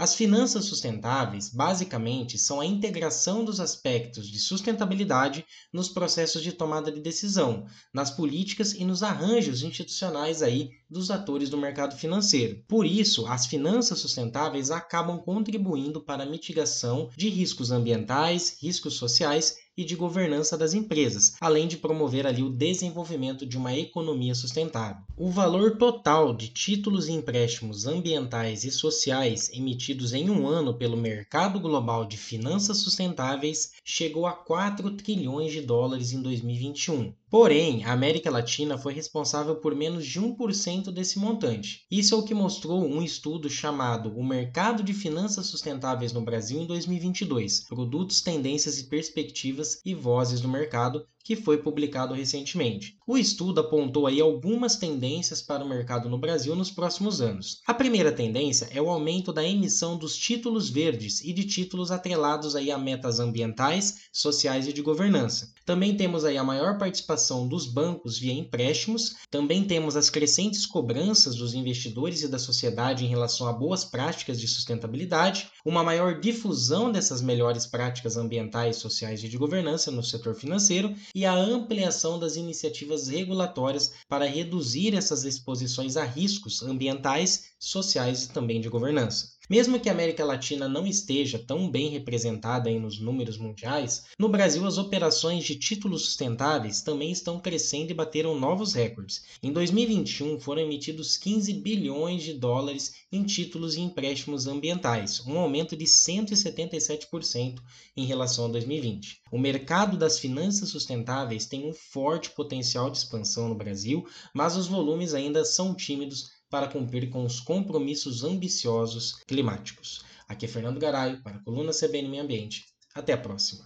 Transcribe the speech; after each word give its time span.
As 0.00 0.14
finanças 0.14 0.64
sustentáveis, 0.64 1.50
basicamente, 1.50 2.38
são 2.38 2.58
a 2.58 2.64
integração 2.64 3.44
dos 3.44 3.60
aspectos 3.60 4.26
de 4.30 4.38
sustentabilidade 4.38 5.44
nos 5.70 5.90
processos 5.90 6.42
de 6.42 6.52
tomada 6.52 6.90
de 6.90 7.02
decisão, 7.02 7.66
nas 7.92 8.10
políticas 8.10 8.72
e 8.72 8.82
nos 8.82 9.02
arranjos 9.02 9.62
institucionais 9.62 10.40
aí 10.40 10.70
dos 10.88 11.10
atores 11.10 11.50
do 11.50 11.58
mercado 11.58 11.98
financeiro. 11.98 12.64
Por 12.66 12.86
isso, 12.86 13.26
as 13.26 13.44
finanças 13.44 13.98
sustentáveis 13.98 14.70
acabam 14.70 15.18
contribuindo 15.18 16.00
para 16.00 16.22
a 16.22 16.26
mitigação 16.26 17.10
de 17.14 17.28
riscos 17.28 17.70
ambientais, 17.70 18.56
riscos 18.58 18.94
sociais 18.94 19.54
e 19.76 19.84
de 19.84 19.96
governança 19.96 20.56
das 20.58 20.74
empresas, 20.74 21.34
além 21.40 21.66
de 21.66 21.76
promover 21.76 22.26
ali 22.26 22.42
o 22.42 22.50
desenvolvimento 22.50 23.46
de 23.46 23.56
uma 23.56 23.76
economia 23.76 24.34
sustentável. 24.34 25.02
O 25.16 25.30
valor 25.30 25.76
total 25.76 26.34
de 26.34 26.48
títulos 26.48 27.08
e 27.08 27.12
empréstimos 27.12 27.86
ambientais 27.86 28.64
e 28.64 28.70
sociais 28.70 29.50
emitidos 29.52 30.12
em 30.12 30.28
um 30.30 30.46
ano 30.46 30.74
pelo 30.74 30.96
mercado 30.96 31.58
global 31.60 32.04
de 32.04 32.16
finanças 32.16 32.78
sustentáveis 32.78 33.72
chegou 33.84 34.26
a 34.26 34.32
4 34.32 34.90
trilhões 34.92 35.52
de 35.52 35.60
dólares 35.60 36.12
em 36.12 36.22
2021. 36.22 37.12
Porém, 37.30 37.84
a 37.84 37.92
América 37.92 38.28
Latina 38.28 38.76
foi 38.76 38.92
responsável 38.92 39.54
por 39.54 39.72
menos 39.72 40.04
de 40.04 40.20
1% 40.20 40.90
desse 40.90 41.16
montante. 41.16 41.86
Isso 41.88 42.12
é 42.12 42.18
o 42.18 42.24
que 42.24 42.34
mostrou 42.34 42.84
um 42.84 43.00
estudo 43.00 43.48
chamado 43.48 44.12
O 44.18 44.24
Mercado 44.26 44.82
de 44.82 44.92
Finanças 44.92 45.46
Sustentáveis 45.46 46.12
no 46.12 46.22
Brasil 46.22 46.60
em 46.60 46.66
2022: 46.66 47.60
Produtos, 47.68 48.20
Tendências 48.20 48.80
e 48.80 48.88
Perspectivas 48.88 49.80
e 49.84 49.94
Vozes 49.94 50.40
do 50.40 50.48
Mercado, 50.48 51.06
que 51.22 51.36
foi 51.36 51.58
publicado 51.58 52.14
recentemente. 52.14 52.96
O 53.06 53.16
estudo 53.16 53.60
apontou 53.60 54.06
aí 54.06 54.20
algumas 54.20 54.74
tendências 54.76 55.40
para 55.40 55.64
o 55.64 55.68
mercado 55.68 56.08
no 56.08 56.18
Brasil 56.18 56.56
nos 56.56 56.70
próximos 56.70 57.20
anos. 57.20 57.60
A 57.66 57.74
primeira 57.74 58.10
tendência 58.10 58.68
é 58.72 58.82
o 58.82 58.88
aumento 58.88 59.32
da 59.32 59.44
emissão 59.44 59.96
dos 59.96 60.16
títulos 60.16 60.68
verdes 60.68 61.22
e 61.22 61.32
de 61.32 61.44
títulos 61.44 61.92
atrelados 61.92 62.56
aí 62.56 62.70
a 62.72 62.78
metas 62.78 63.20
ambientais, 63.20 64.08
sociais 64.12 64.66
e 64.66 64.72
de 64.72 64.82
governança. 64.82 65.52
Também 65.64 65.96
temos 65.96 66.24
aí 66.24 66.36
a 66.36 66.42
maior 66.42 66.78
participação 66.78 67.19
dos 67.46 67.66
bancos 67.66 68.18
via 68.18 68.32
empréstimos, 68.32 69.16
também 69.30 69.64
temos 69.64 69.96
as 69.96 70.08
crescentes 70.08 70.64
cobranças 70.64 71.34
dos 71.36 71.54
investidores 71.54 72.22
e 72.22 72.28
da 72.28 72.38
sociedade 72.38 73.04
em 73.04 73.08
relação 73.08 73.46
a 73.46 73.52
boas 73.52 73.84
práticas 73.84 74.40
de 74.40 74.48
sustentabilidade, 74.48 75.48
uma 75.64 75.84
maior 75.84 76.20
difusão 76.20 76.90
dessas 76.90 77.20
melhores 77.20 77.66
práticas 77.66 78.16
ambientais, 78.16 78.76
sociais 78.76 79.22
e 79.22 79.28
de 79.28 79.36
governança 79.36 79.90
no 79.90 80.02
setor 80.02 80.34
financeiro 80.34 80.94
e 81.14 81.24
a 81.24 81.34
ampliação 81.34 82.18
das 82.18 82.36
iniciativas 82.36 83.08
regulatórias 83.08 83.92
para 84.08 84.24
reduzir 84.24 84.94
essas 84.94 85.24
exposições 85.24 85.96
a 85.96 86.04
riscos 86.04 86.62
ambientais, 86.62 87.50
sociais 87.58 88.24
e 88.24 88.30
também 88.30 88.60
de 88.60 88.68
governança. 88.68 89.39
Mesmo 89.50 89.80
que 89.80 89.88
a 89.88 89.92
América 89.92 90.24
Latina 90.24 90.68
não 90.68 90.86
esteja 90.86 91.36
tão 91.36 91.68
bem 91.68 91.90
representada 91.90 92.70
nos 92.70 93.00
números 93.00 93.36
mundiais, 93.36 94.04
no 94.16 94.28
Brasil 94.28 94.64
as 94.64 94.78
operações 94.78 95.42
de 95.42 95.56
títulos 95.56 96.04
sustentáveis 96.04 96.82
também 96.82 97.10
estão 97.10 97.40
crescendo 97.40 97.90
e 97.90 97.94
bateram 97.94 98.38
novos 98.38 98.74
recordes. 98.74 99.24
Em 99.42 99.52
2021 99.52 100.38
foram 100.38 100.62
emitidos 100.62 101.16
15 101.16 101.52
bilhões 101.54 102.22
de 102.22 102.32
dólares 102.32 102.94
em 103.10 103.24
títulos 103.24 103.74
e 103.74 103.80
empréstimos 103.80 104.46
ambientais, 104.46 105.20
um 105.26 105.36
aumento 105.36 105.76
de 105.76 105.84
177% 105.84 107.58
em 107.96 108.06
relação 108.06 108.44
a 108.44 108.48
2020. 108.50 109.20
O 109.32 109.38
mercado 109.38 109.96
das 109.96 110.16
finanças 110.20 110.68
sustentáveis 110.68 111.44
tem 111.44 111.68
um 111.68 111.72
forte 111.72 112.30
potencial 112.30 112.88
de 112.88 112.98
expansão 112.98 113.48
no 113.48 113.56
Brasil, 113.56 114.06
mas 114.32 114.56
os 114.56 114.68
volumes 114.68 115.12
ainda 115.12 115.44
são 115.44 115.74
tímidos 115.74 116.38
para 116.50 116.66
cumprir 116.66 117.08
com 117.08 117.24
os 117.24 117.38
compromissos 117.40 118.24
ambiciosos 118.24 119.14
climáticos. 119.26 120.04
Aqui 120.28 120.44
é 120.44 120.48
Fernando 120.48 120.80
Garay, 120.80 121.16
para 121.18 121.36
a 121.36 121.42
coluna 121.42 121.72
CBN 121.72 122.08
Meio 122.08 122.24
Ambiente. 122.24 122.66
Até 122.92 123.12
a 123.12 123.18
próxima. 123.18 123.64